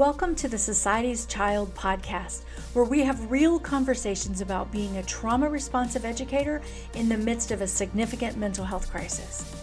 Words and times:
Welcome 0.00 0.34
to 0.36 0.48
the 0.48 0.56
Society's 0.56 1.26
Child 1.26 1.74
podcast, 1.74 2.44
where 2.72 2.86
we 2.86 3.00
have 3.00 3.30
real 3.30 3.58
conversations 3.58 4.40
about 4.40 4.72
being 4.72 4.96
a 4.96 5.02
trauma 5.02 5.46
responsive 5.46 6.06
educator 6.06 6.62
in 6.94 7.06
the 7.10 7.18
midst 7.18 7.50
of 7.50 7.60
a 7.60 7.66
significant 7.66 8.38
mental 8.38 8.64
health 8.64 8.90
crisis. 8.90 9.54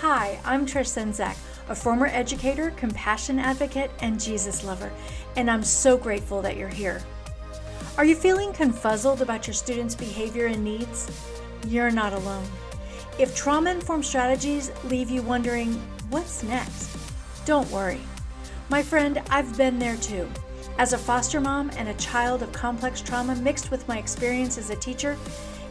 Hi, 0.00 0.38
I'm 0.44 0.66
Trish 0.66 0.92
Senzak, 0.92 1.34
a 1.70 1.74
former 1.74 2.08
educator, 2.08 2.72
compassion 2.72 3.38
advocate, 3.38 3.90
and 4.00 4.20
Jesus 4.20 4.64
lover, 4.64 4.92
and 5.34 5.50
I'm 5.50 5.64
so 5.64 5.96
grateful 5.96 6.42
that 6.42 6.58
you're 6.58 6.68
here. 6.68 7.02
Are 7.96 8.04
you 8.04 8.16
feeling 8.16 8.52
confuzzled 8.52 9.22
about 9.22 9.46
your 9.46 9.54
students' 9.54 9.94
behavior 9.94 10.44
and 10.44 10.62
needs? 10.62 11.10
You're 11.68 11.90
not 11.90 12.12
alone. 12.12 12.44
If 13.18 13.34
trauma 13.34 13.70
informed 13.70 14.04
strategies 14.04 14.72
leave 14.84 15.08
you 15.08 15.22
wondering, 15.22 15.72
what's 16.10 16.42
next? 16.42 16.98
Don't 17.46 17.70
worry. 17.70 18.02
My 18.68 18.82
friend, 18.82 19.22
I've 19.30 19.56
been 19.56 19.78
there 19.78 19.96
too. 19.96 20.28
As 20.76 20.92
a 20.92 20.98
foster 20.98 21.40
mom 21.40 21.70
and 21.76 21.88
a 21.88 21.94
child 21.94 22.42
of 22.42 22.50
complex 22.52 23.00
trauma 23.00 23.36
mixed 23.36 23.70
with 23.70 23.86
my 23.86 23.96
experience 23.96 24.58
as 24.58 24.70
a 24.70 24.76
teacher, 24.76 25.16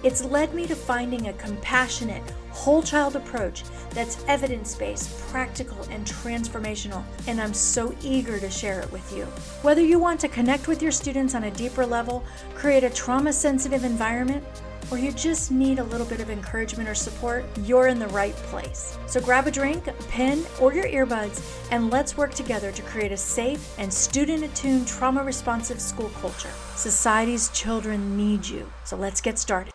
it's 0.01 0.23
led 0.23 0.53
me 0.53 0.65
to 0.67 0.75
finding 0.75 1.27
a 1.27 1.34
compassionate, 1.34 2.23
whole 2.51 2.81
child 2.81 3.17
approach 3.17 3.63
that's 3.89 4.23
evidence 4.29 4.75
based, 4.75 5.20
practical, 5.27 5.81
and 5.91 6.05
transformational, 6.05 7.03
and 7.27 7.41
I'm 7.41 7.53
so 7.53 7.93
eager 8.01 8.39
to 8.39 8.49
share 8.49 8.79
it 8.79 8.91
with 8.93 9.13
you. 9.13 9.25
Whether 9.62 9.81
you 9.81 9.99
want 9.99 10.21
to 10.21 10.29
connect 10.29 10.70
with 10.70 10.81
your 10.81 10.93
students 10.93 11.35
on 11.35 11.43
a 11.43 11.51
deeper 11.51 11.85
level, 11.85 12.23
create 12.53 12.85
a 12.85 12.89
trauma 12.89 13.34
sensitive 13.34 13.84
environment, 13.84 14.43
or 14.91 14.98
you 14.98 15.12
just 15.12 15.52
need 15.52 15.80
a 15.80 15.84
little 15.84 16.05
bit 16.05 16.20
of 16.20 16.30
encouragement 16.30 16.88
or 16.88 16.95
support, 16.95 17.45
you're 17.63 17.88
in 17.88 17.99
the 17.99 18.07
right 18.07 18.35
place. 18.35 18.98
So 19.07 19.20
grab 19.20 19.48
a 19.48 19.52
drink, 19.52 19.88
a 19.88 19.93
pen, 20.09 20.45
or 20.59 20.73
your 20.73 20.85
earbuds, 20.85 21.41
and 21.71 21.89
let's 21.89 22.17
work 22.17 22.34
together 22.34 22.71
to 22.71 22.81
create 22.84 23.12
a 23.12 23.17
safe 23.17 23.77
and 23.79 23.91
student 23.93 24.43
attuned 24.43 24.88
trauma 24.88 25.23
responsive 25.23 25.79
school 25.79 26.09
culture. 26.21 26.52
Society's 26.76 27.49
children 27.49 28.18
need 28.18 28.48
you. 28.48 28.70
So 28.84 28.96
let's 28.96 29.21
get 29.21 29.40
started. 29.40 29.71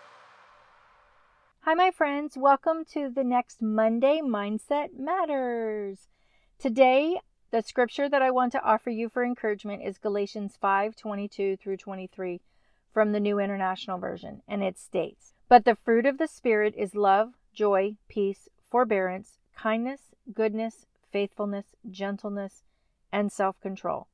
Hi, 1.65 1.75
my 1.75 1.91
friends. 1.91 2.37
Welcome 2.37 2.85
to 2.95 3.11
the 3.15 3.23
next 3.23 3.63
Monday 3.63 4.21
Mindset 4.25 4.99
Matters. 4.99 6.09
Today, 6.59 7.21
the 7.53 7.63
scripture 7.63 8.09
that 8.09 8.23
I 8.23 8.31
want 8.31 8.53
to 8.53 8.63
offer 8.63 8.91
you 8.91 9.09
for 9.09 9.25
encouragement 9.25 9.83
is 9.85 9.99
Galatians 9.99 10.57
5 10.61 10.97
22 10.97 11.57
through 11.57 11.77
23 11.77 12.41
from 12.93 13.13
the 13.13 13.21
New 13.21 13.39
International 13.39 13.99
Version, 13.99 14.43
and 14.49 14.63
it 14.63 14.79
states, 14.79 15.35
But 15.49 15.65
the 15.65 15.75
fruit 15.75 16.07
of 16.07 16.19
the 16.19 16.27
Spirit 16.27 16.75
is 16.77 16.95
love, 16.95 17.35
joy, 17.53 17.97
peace, 18.09 18.49
forbearance, 18.69 19.39
kindness, 19.57 20.15
goodness, 20.33 20.87
faithfulness, 21.13 21.75
gentleness, 21.91 22.63
and 23.13 23.31
self 23.31 23.61
control. 23.61 24.09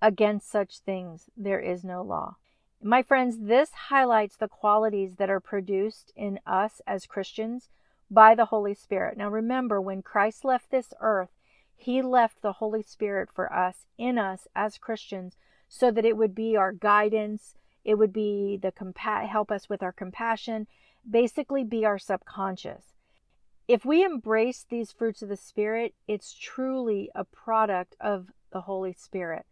Against 0.00 0.50
such 0.50 0.80
things 0.80 1.30
there 1.36 1.60
is 1.60 1.84
no 1.84 2.02
law. 2.02 2.36
My 2.82 3.02
friends, 3.02 3.38
this 3.40 3.72
highlights 3.72 4.36
the 4.36 4.48
qualities 4.48 5.16
that 5.16 5.30
are 5.30 5.40
produced 5.40 6.12
in 6.14 6.38
us 6.46 6.80
as 6.86 7.06
Christians 7.06 7.70
by 8.10 8.34
the 8.34 8.46
Holy 8.46 8.74
Spirit. 8.74 9.16
Now 9.16 9.30
remember, 9.30 9.80
when 9.80 10.02
Christ 10.02 10.44
left 10.44 10.70
this 10.70 10.92
earth, 11.00 11.30
he 11.74 12.02
left 12.02 12.42
the 12.42 12.54
Holy 12.54 12.82
Spirit 12.82 13.30
for 13.32 13.52
us, 13.52 13.86
in 13.98 14.18
us 14.18 14.46
as 14.54 14.78
Christians, 14.78 15.36
so 15.68 15.90
that 15.90 16.04
it 16.04 16.16
would 16.16 16.34
be 16.34 16.56
our 16.56 16.72
guidance, 16.72 17.56
it 17.86 17.94
would 17.94 18.12
be 18.12 18.58
the 18.60 18.72
compa- 18.72 19.28
help 19.28 19.52
us 19.52 19.68
with 19.68 19.80
our 19.80 19.92
compassion, 19.92 20.66
basically 21.08 21.62
be 21.62 21.84
our 21.84 22.00
subconscious. 22.00 22.96
If 23.68 23.84
we 23.84 24.04
embrace 24.04 24.66
these 24.68 24.90
fruits 24.90 25.22
of 25.22 25.28
the 25.28 25.36
Spirit, 25.36 25.94
it's 26.08 26.34
truly 26.34 27.10
a 27.14 27.22
product 27.22 27.94
of 28.00 28.32
the 28.52 28.62
Holy 28.62 28.92
Spirit. 28.92 29.46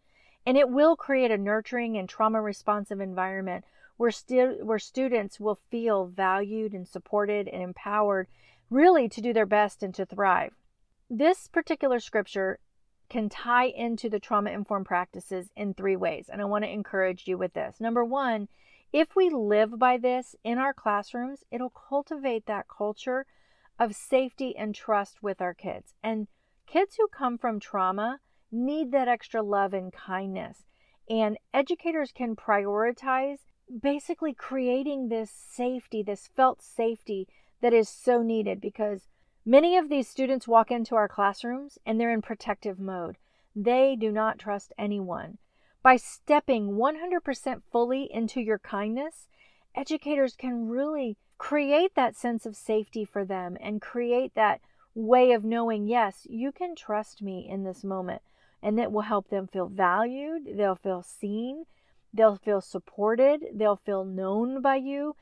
And 0.45 0.57
it 0.57 0.69
will 0.69 0.97
create 0.97 1.31
a 1.31 1.39
nurturing 1.39 1.97
and 1.97 2.09
trauma 2.09 2.43
responsive 2.43 3.01
environment 3.01 3.65
where, 3.99 4.11
stu- 4.11 4.59
where 4.65 4.81
students 4.81 5.39
will 5.39 5.55
feel 5.55 6.07
valued 6.07 6.73
and 6.73 6.89
supported 6.89 7.47
and 7.47 7.63
empowered 7.63 8.27
really 8.69 9.09
to 9.11 9.21
do 9.21 9.33
their 9.33 9.47
best 9.47 9.81
and 9.85 9.95
to 9.95 10.05
thrive. 10.05 10.55
This 11.09 11.47
particular 11.47 12.01
scripture 12.01 12.59
can 13.15 13.29
tie 13.29 13.67
into 13.67 14.11
the 14.11 14.19
trauma 14.19 14.51
informed 14.51 14.87
practices 14.87 15.49
in 15.55 15.73
three 15.73 15.95
ways. 15.95 16.29
And 16.29 16.43
I 16.43 16.47
want 16.47 16.65
to 16.65 16.69
encourage 16.69 17.29
you 17.29 17.39
with 17.39 17.55
this. 17.55 17.77
Number 17.79 18.05
one, 18.05 18.49
if 18.93 19.15
we 19.15 19.31
live 19.31 19.79
by 19.79 19.99
this 19.99 20.35
in 20.43 20.59
our 20.59 20.75
classrooms, 20.75 21.45
it'll 21.53 21.71
cultivate 21.71 22.47
that 22.47 22.67
culture 22.67 23.25
of 23.79 23.95
safety 23.95 24.57
and 24.57 24.75
trust 24.75 25.23
with 25.23 25.41
our 25.41 25.55
kids. 25.55 25.95
And 26.03 26.27
kids 26.67 26.97
who 26.97 27.07
come 27.07 27.39
from 27.39 27.61
trauma 27.61 28.19
need 28.51 28.91
that 28.91 29.07
extra 29.07 29.43
love 29.43 29.75
and 29.75 29.93
kindness. 29.93 30.65
And 31.09 31.39
educators 31.53 32.11
can 32.11 32.35
prioritize 32.35 33.39
basically 33.81 34.35
creating 34.35 35.07
this 35.09 35.31
safety, 35.31 36.03
this 36.03 36.29
felt 36.35 36.61
safety 36.63 37.29
that 37.61 37.73
is 37.73 37.89
so 37.89 38.23
needed 38.23 38.61
because 38.61 39.07
Many 39.47 39.77
of 39.77 39.91
these 39.91 40.09
students 40.09 40.49
walk 40.49 40.71
into 40.71 40.95
our 40.95 41.09
classrooms 41.09 41.79
and 41.85 42.01
they're 42.01 42.13
in 42.13 42.23
protective 42.23 42.81
mode. 42.81 43.19
They 43.55 43.95
do 43.95 44.11
not 44.11 44.39
trust 44.39 44.73
anyone. 44.79 45.37
By 45.83 45.97
stepping 45.97 46.73
100% 46.79 47.63
fully 47.71 48.09
into 48.11 48.41
your 48.41 48.59
kindness, 48.59 49.29
educators 49.75 50.35
can 50.35 50.69
really 50.69 51.19
create 51.37 51.95
that 51.95 52.17
sense 52.17 52.47
of 52.47 52.57
safety 52.57 53.05
for 53.05 53.23
them 53.23 53.59
and 53.61 53.83
create 53.83 54.35
that 54.35 54.63
way 54.95 55.33
of 55.33 55.45
knowing, 55.45 55.87
yes, 55.87 56.27
you 56.31 56.51
can 56.51 56.75
trust 56.75 57.21
me 57.21 57.47
in 57.47 57.65
this 57.65 57.85
moment. 57.85 58.23
And 58.63 58.79
that 58.79 58.93
will 58.93 59.03
help 59.03 59.29
them 59.29 59.47
feel 59.47 59.67
valued, 59.67 60.57
they'll 60.57 60.75
feel 60.75 61.03
seen, 61.03 61.65
they'll 62.15 62.37
feel 62.37 62.63
supported, 62.63 63.45
they'll 63.53 63.77
feel 63.77 64.07
known 64.07 64.63
by 64.63 64.77
you, 64.77 65.17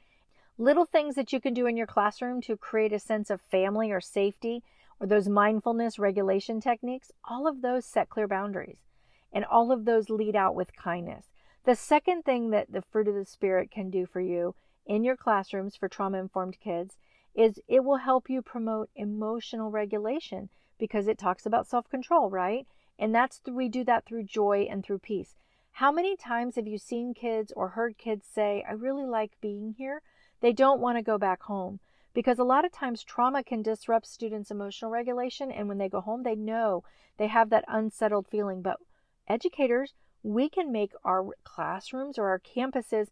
Little 0.63 0.87
things 0.87 1.17
that 1.17 1.33
you 1.33 1.41
can 1.41 1.55
do 1.55 1.67
in 1.67 1.77
your 1.77 1.89
classroom 1.89 2.41
to 2.43 2.57
create 2.57 2.93
a 2.93 3.01
sense 3.01 3.31
of 3.31 3.41
family 3.41 3.91
or 3.91 4.01
safety, 4.01 4.63
or 5.01 5.09
those 5.09 5.29
mindfulness 5.29 5.99
regulation 5.99 6.61
techniques, 6.61 7.11
all 7.25 7.49
of 7.49 7.63
those 7.63 7.85
set 7.85 8.09
clear 8.09 8.29
boundaries. 8.29 8.79
And 9.33 9.45
all 9.45 9.73
of 9.73 9.87
those 9.87 10.09
lead 10.09 10.37
out 10.37 10.55
with 10.55 10.77
kindness. 10.77 11.27
The 11.65 11.75
second 11.75 12.23
thing 12.23 12.51
that 12.51 12.71
the 12.71 12.81
fruit 12.81 13.09
of 13.09 13.17
the 13.17 13.25
Spirit 13.25 13.73
can 13.73 13.91
do 13.91 14.07
for 14.07 14.21
you 14.21 14.55
in 14.87 15.03
your 15.03 15.17
classrooms 15.17 15.75
for 15.75 15.89
trauma 15.89 16.19
informed 16.19 16.61
kids 16.61 16.97
is 17.35 17.59
it 17.67 17.83
will 17.83 17.97
help 17.97 18.31
you 18.31 18.41
promote 18.41 18.89
emotional 18.95 19.69
regulation 19.69 20.49
because 20.79 21.09
it 21.09 21.19
talks 21.19 21.45
about 21.45 21.67
self 21.67 21.91
control, 21.91 22.31
right? 22.31 22.69
And 23.01 23.13
that's 23.13 23.41
we 23.51 23.69
do 23.69 23.83
that 23.87 24.07
through 24.07 24.23
joy 24.23 24.69
and 24.71 24.85
through 24.85 25.01
peace. 25.01 25.35
How 25.73 25.91
many 25.91 26.17
times 26.17 26.55
have 26.55 26.69
you 26.69 26.79
seen 26.79 27.15
kids 27.15 27.53
or 27.57 27.71
heard 27.71 27.99
kids 27.99 28.29
say, 28.33 28.65
I 28.69 28.75
really 28.75 29.07
like 29.07 29.33
being 29.41 29.75
here? 29.77 30.03
They 30.43 30.53
don't 30.53 30.81
want 30.81 30.99
to 30.99 31.03
go 31.03 31.19
back 31.19 31.43
home 31.45 31.79
because 32.13 32.39
a 32.39 32.45
lot 32.45 32.65
of 32.65 32.73
times 32.73 33.03
trauma 33.03 33.43
can 33.45 33.63
disrupt 33.63 34.07
students' 34.07 34.51
emotional 34.51 34.91
regulation. 34.91 35.51
And 35.51 35.69
when 35.69 35.79
they 35.79 35.89
go 35.89 36.01
home, 36.01 36.25
they 36.25 36.35
know 36.35 36.83
they 37.17 37.29
have 37.29 37.49
that 37.51 37.65
unsettled 37.69 38.27
feeling. 38.27 38.61
But 38.61 38.79
educators, 39.29 39.95
we 40.23 40.49
can 40.49 40.73
make 40.73 40.93
our 41.05 41.25
classrooms 41.45 42.19
or 42.19 42.27
our 42.29 42.41
campuses 42.41 43.07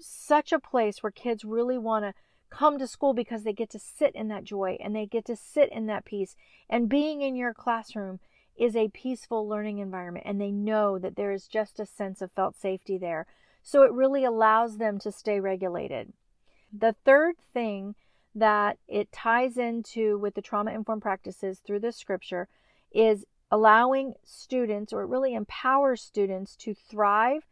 such 0.00 0.50
a 0.50 0.58
place 0.58 1.02
where 1.02 1.12
kids 1.12 1.44
really 1.44 1.78
want 1.78 2.04
to 2.04 2.14
come 2.50 2.78
to 2.78 2.86
school 2.86 3.12
because 3.12 3.44
they 3.44 3.52
get 3.52 3.70
to 3.70 3.78
sit 3.78 4.14
in 4.14 4.28
that 4.28 4.44
joy 4.44 4.76
and 4.80 4.96
they 4.96 5.06
get 5.06 5.26
to 5.26 5.36
sit 5.36 5.70
in 5.70 5.86
that 5.86 6.04
peace. 6.04 6.36
And 6.68 6.88
being 6.88 7.20
in 7.20 7.36
your 7.36 7.54
classroom 7.54 8.18
is 8.56 8.76
a 8.76 8.88
peaceful 8.88 9.46
learning 9.46 9.78
environment, 9.78 10.26
and 10.26 10.40
they 10.40 10.50
know 10.50 10.98
that 10.98 11.16
there 11.16 11.32
is 11.32 11.48
just 11.48 11.80
a 11.80 11.86
sense 11.86 12.20
of 12.20 12.32
felt 12.32 12.56
safety 12.56 12.98
there. 12.98 13.26
So 13.62 13.82
it 13.82 13.92
really 13.92 14.24
allows 14.24 14.78
them 14.78 14.98
to 15.00 15.12
stay 15.12 15.38
regulated. 15.38 16.12
The 16.72 16.94
third 17.04 17.36
thing 17.38 17.94
that 18.34 18.78
it 18.88 19.12
ties 19.12 19.58
into 19.58 20.18
with 20.18 20.34
the 20.34 20.42
trauma 20.42 20.72
informed 20.72 21.02
practices 21.02 21.58
through 21.58 21.80
the 21.80 21.92
scripture 21.92 22.48
is 22.90 23.26
allowing 23.50 24.14
students, 24.24 24.92
or 24.92 25.02
it 25.02 25.08
really 25.08 25.34
empowers 25.34 26.00
students 26.02 26.56
to 26.56 26.74
thrive 26.74 27.46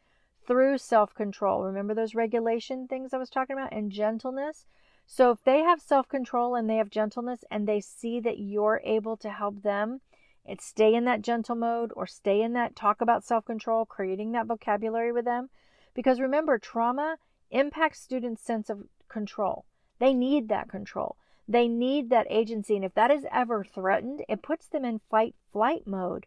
through 0.46 0.78
self 0.78 1.14
control. 1.14 1.62
Remember 1.62 1.94
those 1.94 2.14
regulation 2.14 2.88
things 2.88 3.12
I 3.12 3.18
was 3.18 3.28
talking 3.28 3.56
about 3.56 3.72
and 3.72 3.92
gentleness? 3.92 4.64
So 5.06 5.32
if 5.32 5.44
they 5.44 5.60
have 5.60 5.80
self 5.80 6.08
control 6.08 6.54
and 6.54 6.70
they 6.70 6.76
have 6.76 6.88
gentleness 6.88 7.44
and 7.50 7.66
they 7.68 7.80
see 7.80 8.20
that 8.20 8.38
you're 8.38 8.80
able 8.84 9.16
to 9.18 9.30
help 9.30 9.62
them 9.62 10.00
and 10.46 10.60
stay 10.60 10.94
in 10.94 11.04
that 11.04 11.20
gentle 11.20 11.56
mode 11.56 11.92
or 11.94 12.06
stay 12.06 12.40
in 12.40 12.54
that 12.54 12.74
talk 12.74 13.02
about 13.02 13.24
self 13.24 13.44
control, 13.44 13.84
creating 13.84 14.32
that 14.32 14.46
vocabulary 14.46 15.12
with 15.12 15.26
them. 15.26 15.50
Because 15.94 16.20
remember, 16.20 16.58
trauma 16.58 17.16
impacts 17.50 18.00
students' 18.00 18.42
sense 18.42 18.70
of 18.70 18.84
control. 19.10 19.66
They 19.98 20.14
need 20.14 20.48
that 20.48 20.68
control. 20.68 21.16
They 21.46 21.68
need 21.68 22.10
that 22.10 22.26
agency. 22.30 22.76
And 22.76 22.84
if 22.84 22.94
that 22.94 23.10
is 23.10 23.26
ever 23.30 23.64
threatened, 23.64 24.24
it 24.28 24.42
puts 24.42 24.68
them 24.68 24.84
in 24.84 25.00
fight 25.10 25.34
flight 25.52 25.86
mode. 25.86 26.26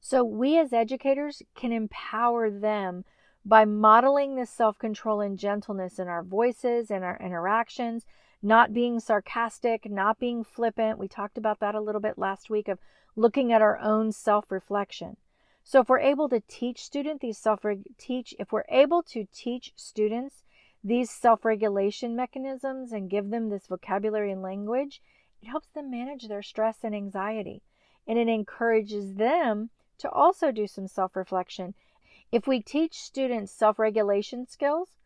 So 0.00 0.22
we 0.22 0.58
as 0.58 0.72
educators 0.72 1.42
can 1.54 1.72
empower 1.72 2.50
them 2.50 3.04
by 3.44 3.64
modeling 3.64 4.34
this 4.34 4.50
self 4.50 4.78
control 4.78 5.20
and 5.20 5.38
gentleness 5.38 5.98
in 5.98 6.08
our 6.08 6.22
voices 6.22 6.90
and 6.90 7.02
our 7.02 7.16
interactions, 7.18 8.06
not 8.42 8.72
being 8.72 9.00
sarcastic, 9.00 9.90
not 9.90 10.18
being 10.18 10.44
flippant. 10.44 10.98
We 10.98 11.08
talked 11.08 11.38
about 11.38 11.60
that 11.60 11.74
a 11.74 11.80
little 11.80 12.00
bit 12.00 12.18
last 12.18 12.50
week 12.50 12.68
of 12.68 12.78
looking 13.16 13.52
at 13.52 13.62
our 13.62 13.78
own 13.78 14.12
self 14.12 14.50
reflection. 14.52 15.16
So 15.62 15.80
if 15.80 15.88
we're 15.88 16.00
able 16.00 16.28
to 16.28 16.42
teach 16.46 16.84
student 16.84 17.22
these 17.22 17.38
self 17.38 17.64
teach 17.96 18.34
if 18.38 18.52
we're 18.52 18.64
able 18.68 19.02
to 19.04 19.26
teach 19.32 19.72
students 19.76 20.43
these 20.84 21.10
self-regulation 21.10 22.14
mechanisms 22.14 22.92
and 22.92 23.08
give 23.08 23.30
them 23.30 23.48
this 23.48 23.66
vocabulary 23.66 24.30
and 24.30 24.42
language, 24.42 25.00
it 25.40 25.48
helps 25.48 25.68
them 25.68 25.90
manage 25.90 26.28
their 26.28 26.42
stress 26.42 26.84
and 26.84 26.94
anxiety. 26.94 27.62
And 28.06 28.18
it 28.18 28.28
encourages 28.28 29.14
them 29.14 29.70
to 29.98 30.10
also 30.10 30.52
do 30.52 30.66
some 30.66 30.86
self-reflection. 30.86 31.74
If 32.30 32.46
we 32.46 32.60
teach 32.60 33.00
students 33.00 33.50
self-regulation 33.52 34.46
skills 34.46 34.98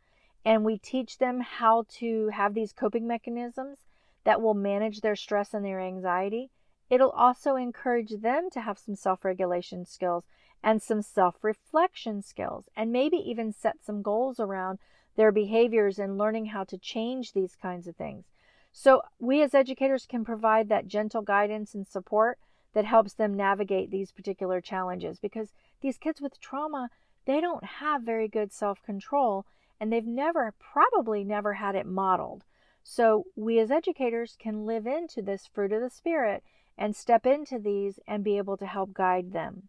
and 0.45 0.65
we 0.65 0.79
teach 0.79 1.19
them 1.19 1.41
how 1.41 1.85
to 1.91 2.29
have 2.29 2.55
these 2.55 2.73
coping 2.73 3.07
mechanisms 3.07 3.85
that 4.25 4.43
will 4.43 4.55
manage 4.55 5.01
their 5.01 5.15
stress 5.17 5.55
and 5.55 5.65
their 5.65 5.81
anxiety, 5.81 6.51
it'll 6.91 7.11
also 7.11 7.55
encourage 7.55 8.21
them 8.21 8.51
to 8.51 8.63
have 8.63 8.79
some 8.79 8.97
self 8.97 9.25
regulation 9.25 9.85
skills 9.85 10.25
and 10.63 10.83
some 10.83 11.03
self 11.03 11.45
reflection 11.45 12.21
skills, 12.23 12.69
and 12.75 12.91
maybe 12.91 13.17
even 13.17 13.53
set 13.53 13.85
some 13.85 14.03
goals 14.03 14.41
around 14.41 14.81
their 15.19 15.33
behaviors 15.33 15.99
and 15.99 16.17
learning 16.17 16.47
how 16.47 16.63
to 16.63 16.79
change 16.79 17.33
these 17.33 17.57
kinds 17.61 17.89
of 17.89 17.97
things. 17.97 18.25
So, 18.71 19.03
we 19.19 19.43
as 19.43 19.53
educators 19.53 20.07
can 20.07 20.25
provide 20.25 20.69
that 20.69 20.87
gentle 20.87 21.23
guidance 21.23 21.75
and 21.75 21.85
support 21.85 22.39
that 22.73 22.85
helps 22.85 23.15
them 23.15 23.37
navigate 23.37 23.91
these 23.91 24.13
particular 24.13 24.61
challenges 24.61 25.19
because 25.19 25.53
these 25.81 25.99
kids 25.99 26.21
with 26.21 26.39
trauma, 26.39 26.89
they 27.25 27.41
don't 27.41 27.65
have 27.65 28.03
very 28.03 28.29
good 28.29 28.53
self 28.53 28.81
control 28.85 29.45
and 29.81 29.93
they've 29.93 30.07
never, 30.07 30.55
probably 30.61 31.25
never 31.25 31.55
had 31.55 31.75
it 31.75 31.87
modeled. 31.87 32.45
So, 32.85 33.25
we 33.35 33.59
as 33.59 33.73
educators 33.73 34.37
can 34.39 34.67
live 34.67 34.87
into 34.87 35.21
this 35.21 35.49
fruit 35.49 35.73
of 35.73 35.81
the 35.81 35.91
Spirit 35.91 36.45
and 36.77 36.95
step 36.95 37.27
into 37.27 37.59
these 37.59 37.99
and 38.07 38.23
be 38.23 38.39
able 38.39 38.57
to 38.59 38.67
help 38.67 38.95
guide 38.95 39.33
them. 39.33 39.65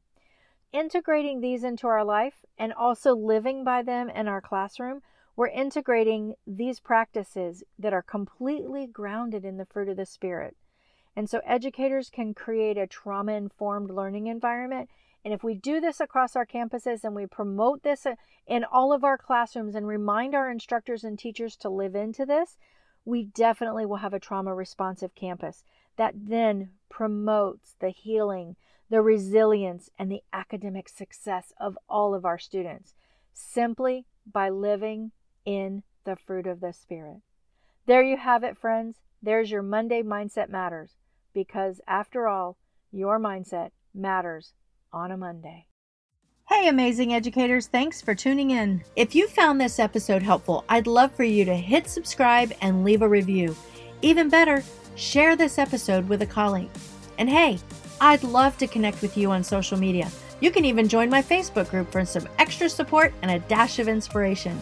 Integrating 0.71 1.41
these 1.41 1.63
into 1.63 1.87
our 1.87 2.05
life 2.05 2.45
and 2.55 2.71
also 2.71 3.15
living 3.15 3.63
by 3.63 3.81
them 3.81 4.11
in 4.11 4.27
our 4.27 4.41
classroom, 4.41 5.01
we're 5.39 5.47
integrating 5.47 6.35
these 6.45 6.81
practices 6.81 7.63
that 7.77 7.93
are 7.93 8.01
completely 8.01 8.85
grounded 8.85 9.45
in 9.45 9.55
the 9.55 9.65
fruit 9.65 9.87
of 9.87 9.95
the 9.95 10.05
Spirit. 10.05 10.57
And 11.15 11.29
so 11.29 11.39
educators 11.45 12.09
can 12.09 12.33
create 12.33 12.77
a 12.77 12.85
trauma 12.85 13.31
informed 13.31 13.89
learning 13.89 14.27
environment. 14.27 14.89
And 15.23 15.33
if 15.33 15.41
we 15.41 15.55
do 15.55 15.79
this 15.79 16.01
across 16.01 16.35
our 16.35 16.45
campuses 16.45 17.05
and 17.05 17.15
we 17.15 17.25
promote 17.25 17.83
this 17.83 18.05
uh, 18.05 18.15
in 18.47 18.65
all 18.65 18.91
of 18.91 19.05
our 19.05 19.17
classrooms 19.17 19.75
and 19.75 19.87
remind 19.87 20.35
our 20.35 20.51
instructors 20.51 21.05
and 21.05 21.17
teachers 21.17 21.55
to 21.61 21.69
live 21.69 21.95
into 21.95 22.25
this, 22.25 22.57
we 23.05 23.23
definitely 23.23 23.85
will 23.85 23.95
have 23.95 24.13
a 24.13 24.19
trauma 24.19 24.53
responsive 24.53 25.15
campus 25.15 25.63
that 25.95 26.15
then 26.17 26.71
promotes 26.89 27.75
the 27.79 27.91
healing, 27.91 28.57
the 28.89 29.01
resilience, 29.01 29.89
and 29.97 30.11
the 30.11 30.23
academic 30.33 30.89
success 30.89 31.53
of 31.61 31.77
all 31.87 32.13
of 32.13 32.25
our 32.25 32.37
students 32.37 32.93
simply 33.33 34.05
by 34.29 34.49
living 34.49 35.13
in 35.49 35.81
the 36.05 36.15
fruit 36.15 36.45
of 36.45 36.59
the 36.59 36.71
Spirit. 36.71 37.21
There 37.87 38.03
you 38.03 38.17
have 38.17 38.43
it, 38.43 38.55
friends. 38.55 38.97
There's 39.23 39.49
your 39.49 39.63
Monday 39.63 40.03
Mindset 40.03 40.47
Matters 40.47 40.91
because, 41.33 41.81
after 41.87 42.27
all, 42.27 42.55
your 42.91 43.19
mindset 43.19 43.71
matters 43.91 44.53
on 44.93 45.11
a 45.11 45.17
Monday. 45.17 45.65
Hey, 46.47 46.67
amazing 46.67 47.15
educators, 47.15 47.65
thanks 47.65 47.99
for 47.99 48.13
tuning 48.13 48.51
in. 48.51 48.83
If 48.95 49.15
you 49.15 49.27
found 49.27 49.59
this 49.59 49.79
episode 49.79 50.21
helpful, 50.21 50.65
I'd 50.69 50.85
love 50.85 51.11
for 51.13 51.23
you 51.23 51.45
to 51.45 51.55
hit 51.55 51.87
subscribe 51.87 52.53
and 52.61 52.83
leave 52.83 53.01
a 53.01 53.09
review. 53.09 53.55
Even 54.03 54.29
better, 54.29 54.63
share 54.95 55.35
this 55.35 55.57
episode 55.57 56.07
with 56.07 56.21
a 56.21 56.27
colleague. 56.27 56.69
And 57.17 57.27
hey, 57.27 57.57
I'd 57.99 58.23
love 58.23 58.55
to 58.59 58.67
connect 58.67 59.01
with 59.01 59.17
you 59.17 59.31
on 59.31 59.43
social 59.43 59.79
media. 59.79 60.11
You 60.41 60.51
can 60.51 60.63
even 60.65 60.87
join 60.87 61.09
my 61.09 61.23
Facebook 61.23 61.71
group 61.71 61.91
for 61.91 62.05
some 62.05 62.29
extra 62.37 62.69
support 62.69 63.13
and 63.23 63.31
a 63.31 63.39
dash 63.47 63.79
of 63.79 63.87
inspiration. 63.87 64.61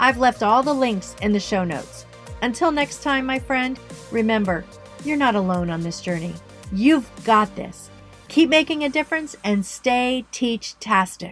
I've 0.00 0.18
left 0.18 0.42
all 0.42 0.62
the 0.62 0.74
links 0.74 1.16
in 1.22 1.32
the 1.32 1.40
show 1.40 1.64
notes. 1.64 2.06
Until 2.42 2.70
next 2.70 3.02
time, 3.02 3.26
my 3.26 3.38
friend, 3.38 3.78
remember, 4.12 4.64
you're 5.04 5.16
not 5.16 5.34
alone 5.34 5.70
on 5.70 5.82
this 5.82 6.00
journey. 6.00 6.34
You've 6.72 7.10
got 7.24 7.54
this. 7.56 7.90
Keep 8.28 8.48
making 8.48 8.84
a 8.84 8.88
difference 8.88 9.34
and 9.42 9.64
stay 9.64 10.24
teach 10.30 10.78
tastic. 10.78 11.26